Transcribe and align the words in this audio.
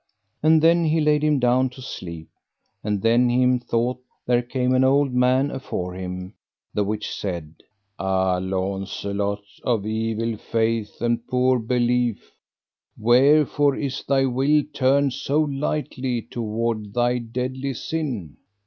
And 0.41 0.63
then 0.63 0.83
he 0.85 0.99
laid 0.99 1.23
him 1.23 1.37
down 1.37 1.69
to 1.69 1.81
sleep. 1.83 2.27
And 2.83 3.03
then 3.03 3.29
him 3.29 3.59
thought 3.59 3.99
there 4.25 4.41
came 4.41 4.73
an 4.73 4.83
old 4.83 5.13
man 5.13 5.51
afore 5.51 5.93
him, 5.93 6.33
the 6.73 6.83
which 6.83 7.11
said: 7.13 7.53
Ah, 7.99 8.39
Launcelot 8.41 9.43
of 9.63 9.85
evil 9.85 10.37
faith 10.37 10.99
and 11.03 11.27
poor 11.27 11.59
belief, 11.59 12.33
wherefore 12.97 13.75
is 13.75 14.03
thy 14.03 14.25
will 14.25 14.63
turned 14.73 15.13
so 15.13 15.39
lightly 15.41 16.23
toward 16.23 16.95
thy 16.95 17.19
deadly 17.19 17.75
sin? 17.75 18.37